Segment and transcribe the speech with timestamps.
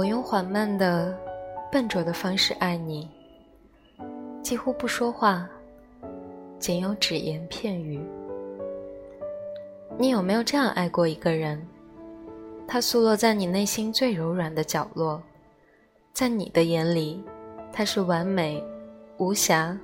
[0.00, 1.14] 我用缓慢的、
[1.70, 3.06] 笨拙的方式爱你，
[4.42, 5.46] 几乎不说话，
[6.58, 8.00] 仅有只言片语。
[9.98, 11.60] 你有没有这样爱过一个人？
[12.66, 15.20] 他素落在你内心最柔软的角落，
[16.14, 17.22] 在你的眼里，
[17.70, 18.64] 他是完美、
[19.18, 19.78] 无瑕、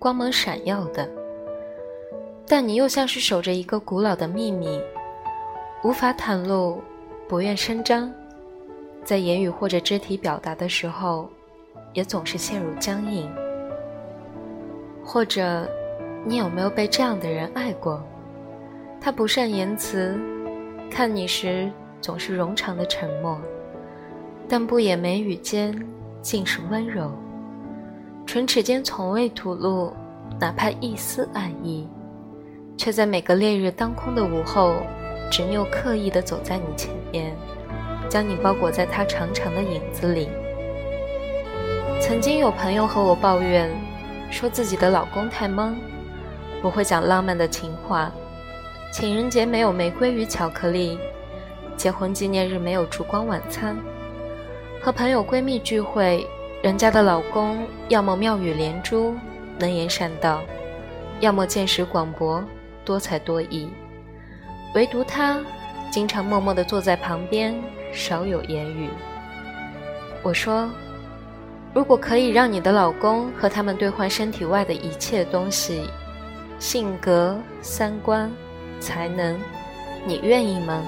[0.00, 1.08] 光芒闪耀的，
[2.44, 4.82] 但你又像是守着一个古老的秘密，
[5.84, 6.82] 无法袒露，
[7.28, 8.12] 不愿声张。
[9.04, 11.28] 在言语或者肢体表达的时候，
[11.92, 13.30] 也总是陷入僵硬。
[15.04, 15.68] 或者，
[16.24, 18.02] 你有没有被这样的人爱过？
[19.00, 20.18] 他不善言辞，
[20.90, 23.38] 看你时总是冗长的沉默，
[24.48, 25.78] 但不言眉宇间
[26.22, 27.12] 尽是温柔，
[28.24, 29.92] 唇齿间从未吐露
[30.40, 31.86] 哪怕一丝爱意，
[32.78, 34.76] 却在每个烈日当空的午后，
[35.30, 37.36] 执拗刻意地走在你前面。
[38.08, 40.28] 将你包裹在他长长的影子里。
[42.00, 43.70] 曾经有朋友和我抱怨，
[44.30, 45.74] 说自己的老公太懵，
[46.60, 48.12] 不会讲浪漫的情话，
[48.92, 50.98] 情人节没有玫瑰与巧克力，
[51.76, 53.76] 结婚纪念日没有烛光晚餐，
[54.82, 56.26] 和朋友闺蜜聚会，
[56.62, 59.14] 人家的老公要么妙语连珠，
[59.58, 60.42] 能言善道，
[61.20, 62.44] 要么见识广博，
[62.84, 63.68] 多才多艺，
[64.74, 65.40] 唯独他。
[65.90, 67.54] 经常默默地坐在旁边，
[67.94, 68.90] 少有言语。
[70.22, 70.68] 我说
[71.72, 75.88] ：“如果可以让你的老公和他们兑换身体外的一切东西，
[76.58, 78.30] 性格、三观、
[78.80, 79.38] 才能，
[80.04, 80.82] 你愿意吗？”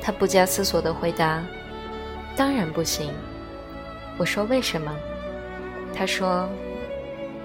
[0.00, 1.42] 他不加思索地回答
[2.36, 3.12] ：“当然不行。”
[4.16, 4.90] 我说：“为什么？”
[5.94, 6.48] 他说：“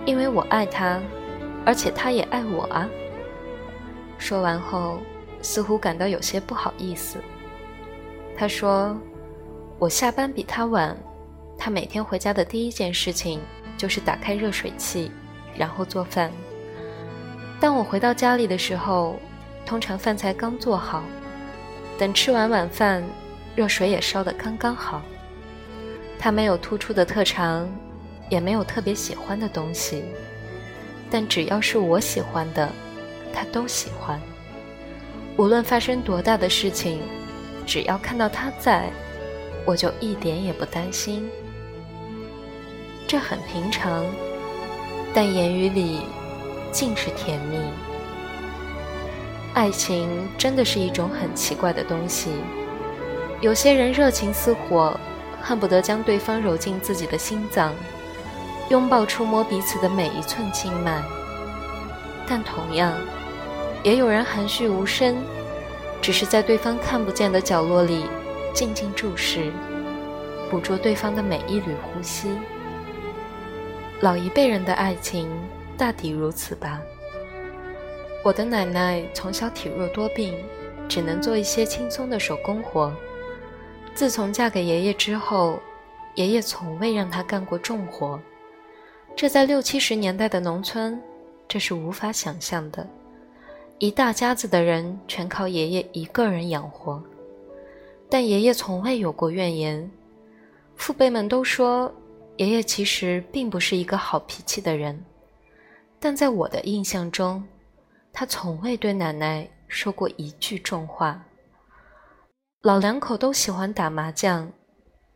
[0.06, 1.02] 因为我爱他，
[1.66, 2.88] 而且他也爱我啊。”
[4.18, 5.00] 说完后。
[5.42, 7.20] 似乎感到有些不好意思。
[8.38, 8.96] 他说
[9.80, 10.96] ：“我下班比他晚，
[11.58, 13.40] 他每天回家的第一件事情
[13.78, 15.10] 就是打开热水器，
[15.58, 16.30] 然后做饭。
[17.62, 19.16] 当我回到家里的时候，
[19.66, 21.04] 通常饭菜刚做好，
[21.98, 23.02] 等吃完晚饭，
[23.56, 25.02] 热水也烧得刚刚好。
[26.20, 27.70] 他没有突出的特长，
[28.30, 30.04] 也没有特别喜欢的东西，
[31.10, 32.70] 但只要是我喜欢的，
[33.34, 34.20] 他都喜欢。”
[35.38, 37.00] 无论发生多大的事情，
[37.66, 38.90] 只要看到他在，
[39.66, 41.30] 我就一点也不担心。
[43.08, 44.06] 这很平常，
[45.14, 46.02] 但言语里
[46.72, 47.58] 尽是甜蜜。
[49.54, 52.30] 爱情真的是一种很奇怪的东西。
[53.42, 55.00] 有些人热情似火，
[55.42, 57.74] 恨不得将对方揉进自己的心脏，
[58.70, 61.02] 拥抱、触摸彼此的每一寸经脉。
[62.28, 62.94] 但同样。
[63.84, 65.16] 也有人含蓄无声，
[66.06, 68.06] 只是在对方看不见的角落里
[68.54, 69.52] 静静注视，
[70.52, 72.30] 捕捉对方的每一缕呼吸。
[74.02, 75.28] 老一辈人的爱情
[75.76, 76.80] 大抵如此吧。
[78.24, 80.38] 我的奶奶从小体弱多病，
[80.88, 82.94] 只能做一些轻松的手工活。
[83.96, 85.60] 自从嫁给爷爷之后，
[86.14, 88.22] 爷爷从未让她干过重活。
[89.16, 91.02] 这在六七十年代的农村，
[91.48, 92.88] 这是无法想象的。
[93.80, 97.04] 一大家子的人全靠爷爷一个人养活，
[98.10, 99.92] 但爷爷从未有过怨言。
[100.78, 101.94] 父辈们都说，
[102.38, 105.04] 爷爷其实并不是一个好脾气的人，
[106.00, 107.44] 但在我的印象中，
[108.14, 111.22] 他从未对奶奶说过一句重话。
[112.62, 114.50] 老两口都喜欢打麻将，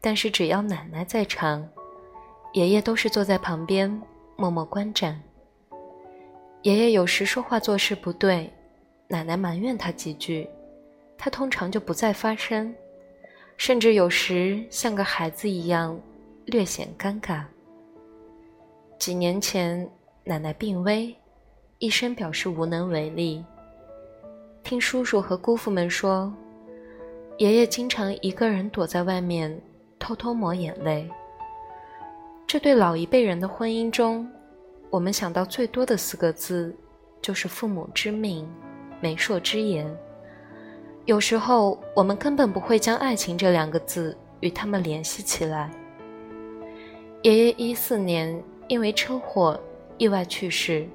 [0.01, 1.65] 但是只要奶奶在场，
[2.51, 4.01] 爷爷都是坐在旁边
[4.35, 5.21] 默默观战。
[6.63, 8.51] 爷爷有时说话做事不对，
[9.07, 10.45] 奶奶埋怨他几句，
[11.17, 12.75] 他通常就不再发声，
[13.55, 15.97] 甚至有时像个孩子一样，
[16.45, 17.43] 略显尴尬。
[18.97, 19.89] 几年前，
[20.25, 21.15] 奶奶病危，
[21.77, 23.41] 医生表示无能为力。
[24.61, 26.31] 听叔叔和姑父们说，
[27.37, 29.57] 爷爷经常一个人躲在外面，
[29.97, 31.09] 偷偷抹眼泪。
[32.45, 34.29] 这对老一辈人的婚姻中。
[34.89, 36.75] 我们想到最多的四个字，
[37.21, 38.47] 就是父母之命，
[38.99, 39.85] 媒妁之言。
[41.05, 45.69] 有时候，我们根本不会将爱情这两个字与他们联系起来。
[47.21, 49.59] 爷爷一四年因为车祸
[49.97, 50.87] 意外去世，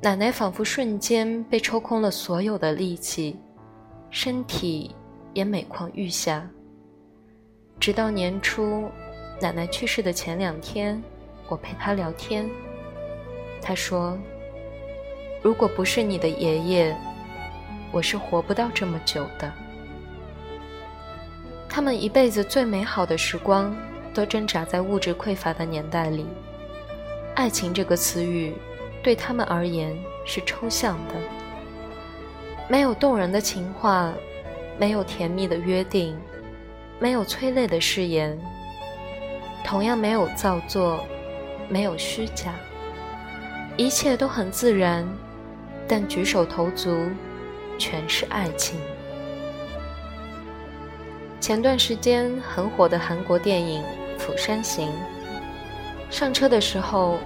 [0.00, 3.36] 奶奶仿佛瞬间被抽空了所有的力气，
[4.10, 4.94] 身体
[5.34, 6.48] 也每况愈下。
[7.80, 8.88] 直到年初，
[9.40, 11.02] 奶奶去世的前两天。
[11.50, 12.48] 我陪他聊天，
[13.60, 14.16] 他说
[15.42, 16.96] ：“如果不是你的爷爷，
[17.90, 19.52] 我是活不到这么久的。”
[21.68, 23.76] 他们一辈子最美好的时光，
[24.14, 26.24] 都挣扎在物质匮乏的年代里。
[27.34, 28.54] 爱情这个词语，
[29.02, 29.92] 对他们而言
[30.24, 31.14] 是抽象的，
[32.68, 34.12] 没有动人的情话，
[34.78, 36.16] 没有甜蜜的约定，
[37.00, 38.38] 没有催泪的誓言，
[39.64, 41.04] 同样没有造作，
[41.70, 42.52] 没有虚假，
[43.76, 45.06] 一切都很自然，
[45.86, 47.08] 但举手投足
[47.78, 48.78] 全是爱情。
[51.40, 53.82] 前段时间很火的韩国电影
[54.18, 54.88] 《釜山行》，
[56.10, 57.18] 上车的时候，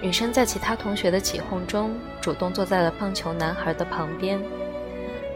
[0.00, 4.38] 女生在其他同学的起哄中，主动坐在了棒球男孩的旁边，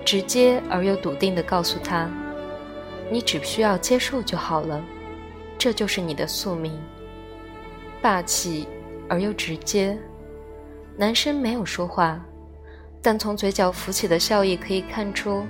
[0.05, 2.11] 直接而又笃定地告诉他
[3.11, 4.83] ：“你只需要接受就好了，
[5.57, 6.77] 这就是你的宿命。”
[8.07, 8.69] 霸气
[9.09, 9.99] 而又直接。
[10.97, 12.25] 男生没有说话，
[13.03, 15.45] 但从嘴角浮起的笑意可以看出，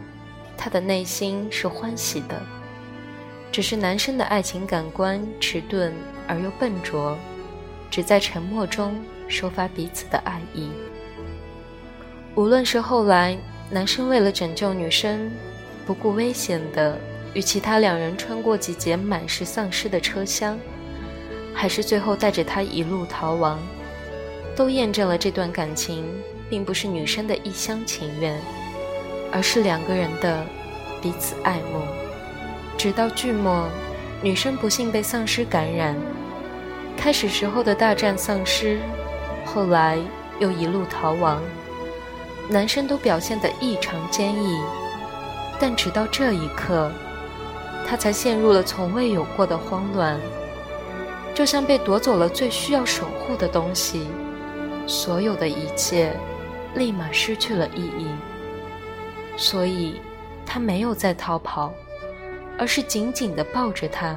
[0.56, 2.41] 他的内心是欢喜的。
[3.53, 5.93] 只是男生的爱情感官迟钝
[6.26, 7.19] 而又笨拙，
[7.91, 8.97] 只在沉默中
[9.29, 10.70] 抒发彼此的爱意。
[12.37, 13.37] 无论是后来
[13.70, 15.31] 男生为了拯救女生，
[15.85, 16.99] 不顾危险的
[17.35, 20.59] 与其他两人穿过几节满是丧尸的车厢，
[21.56, 23.58] 还是最后带着她一路逃亡，
[24.55, 26.05] 都验证了这段感情
[26.50, 28.38] 并不是女生的一厢情愿，
[29.32, 30.44] 而是两个人的
[31.00, 31.81] 彼此爱慕。
[32.76, 33.67] 直到剧末，
[34.23, 35.97] 女生不幸被丧尸感染。
[36.94, 38.79] 开始时候的大战丧尸，
[39.47, 39.99] 后来
[40.38, 41.43] 又一路逃亡。
[42.50, 44.61] 男生都表现得异常坚毅，
[45.59, 46.93] 但直到这一刻，
[47.88, 50.20] 他才陷入了从未有过的慌乱，
[51.37, 54.09] 就像被夺走了最需要守护的东西，
[54.88, 56.12] 所有的一切
[56.75, 58.09] 立马失去了意义。
[59.37, 60.00] 所以，
[60.44, 61.73] 他没有再逃跑。
[62.59, 64.17] 而是紧紧地抱着他，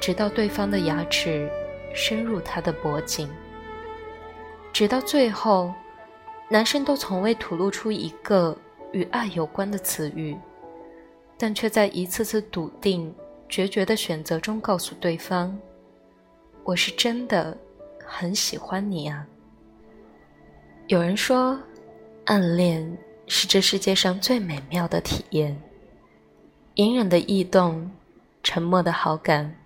[0.00, 1.48] 直到对方的牙齿
[1.94, 3.30] 深入他的脖颈，
[4.72, 5.72] 直到最后，
[6.48, 8.56] 男生都从未吐露出一个
[8.90, 10.36] 与爱有关的词语，
[11.38, 13.14] 但却在一次次笃定、
[13.48, 15.56] 决绝的选择中告诉对方
[16.68, 17.56] ：“我是真的
[18.04, 19.26] 很喜欢你啊。”
[20.88, 21.58] 有人说，
[22.26, 25.58] 暗恋是这世界上最美妙的体验。
[26.74, 27.90] 隐忍的异动，
[28.42, 29.56] 沉默的好感，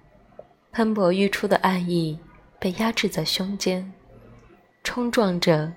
[0.71, 2.17] 喷薄欲出的爱意，
[2.61, 3.93] 被压制在胸间，
[4.85, 5.73] 冲撞着，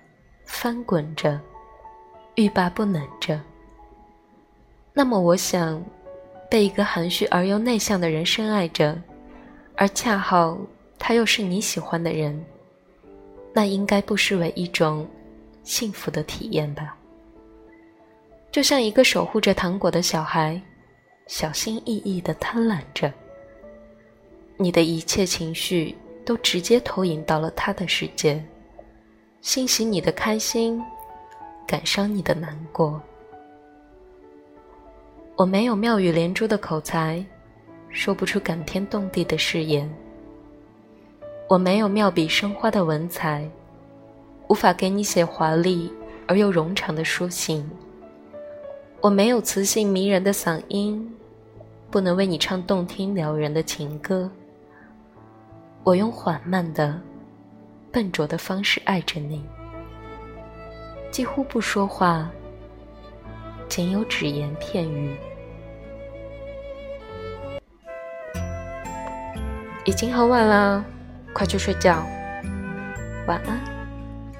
[0.45, 1.41] 翻滚着，
[2.35, 3.41] 欲罢不能着。
[4.93, 5.83] 那么，我想，
[6.51, 8.95] 被一个含蓄而又内向的人深爱着，
[9.75, 10.59] 而恰好
[10.97, 12.43] 他又是你喜欢的人，
[13.53, 15.07] 那应该不失为一种
[15.63, 16.97] 幸福的体验吧？
[18.51, 20.61] 就像一个守护着糖果的小孩。
[21.27, 23.11] 小心翼翼地贪婪着，
[24.57, 28.45] 你的一切情绪都直接投影到了他的世界，
[29.41, 30.79] 欣喜你的开心，
[31.65, 33.01] 感伤你的难过。
[35.35, 37.25] 我没有妙语连珠的口才，
[37.89, 39.91] 说不出感天动地的誓言。
[41.47, 43.49] 我没有妙笔生花的文采，
[44.47, 45.91] 无法给你写华丽
[46.27, 47.69] 而又冗长的书信。
[49.01, 51.11] 我没有磁性迷人的嗓音。
[51.91, 54.29] 不能为你唱动听撩人的情歌。
[55.81, 56.99] 我用缓慢的、
[57.89, 59.41] 笨拙的方式爱着你，
[61.09, 62.29] 几乎不说话，
[63.69, 65.15] 仅有只言片语。
[69.85, 70.83] 已经很晚了，
[71.35, 72.01] 快去睡觉。
[73.27, 73.59] 晚安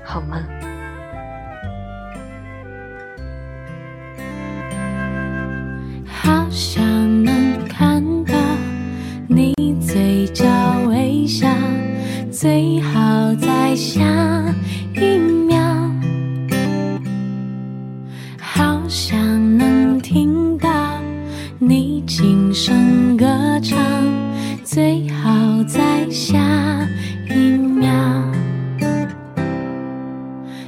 [0.04, 0.46] 好吗
[6.06, 6.84] 好想
[7.24, 8.34] 能看到
[9.28, 10.46] 你嘴角
[10.88, 11.48] 微笑
[12.32, 12.95] 最好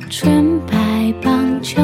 [0.10, 1.82] 纯白棒球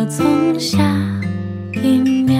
[0.00, 0.80] 我从下
[1.72, 2.37] 一秒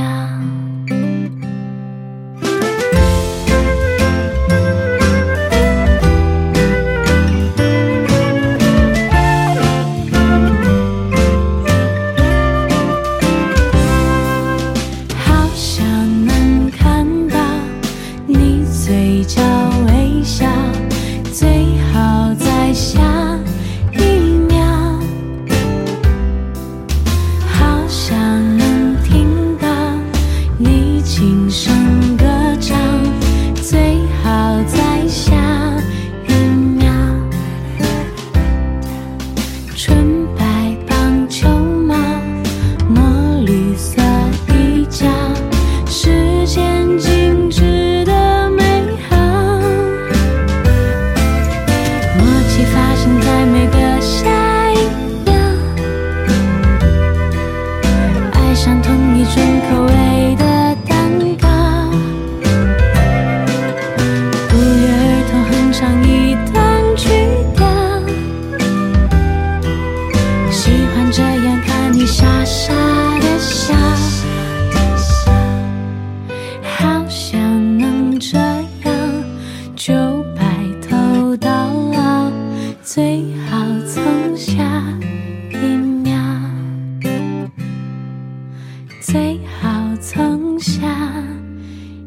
[89.00, 90.82] 最好从下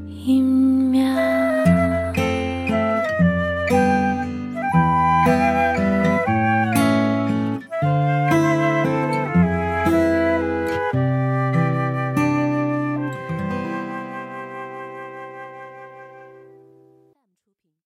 [0.07, 0.70] 一秒。